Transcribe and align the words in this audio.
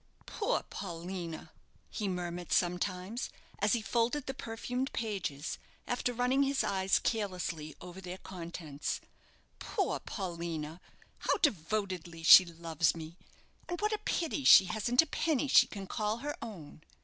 "Poor 0.25 0.63
Paulina!" 0.63 1.51
he 1.91 2.07
murmured 2.07 2.51
sometimes, 2.51 3.29
as 3.59 3.73
he 3.73 3.83
folded 3.83 4.25
the 4.25 4.33
perfumed 4.33 4.91
pages, 4.93 5.59
after 5.87 6.11
running 6.11 6.41
his 6.41 6.63
eyes 6.63 6.97
carelessly 6.97 7.75
over 7.79 8.01
their 8.01 8.17
contents; 8.17 8.99
"poor 9.59 9.99
Paulina! 9.99 10.81
how 11.19 11.37
devotedly 11.43 12.23
she 12.23 12.43
loves 12.43 12.95
me. 12.95 13.19
And 13.69 13.79
what 13.79 13.93
a 13.93 13.99
pity 13.99 14.43
she 14.43 14.65
hasn't 14.65 15.03
a 15.03 15.05
penny 15.05 15.47
she 15.47 15.67
can 15.67 15.85
call 15.85 16.17
her 16.17 16.35
own. 16.41 16.81